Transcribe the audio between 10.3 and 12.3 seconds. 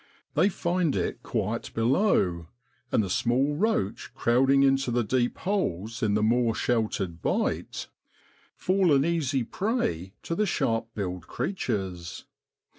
the sharp billed creatures.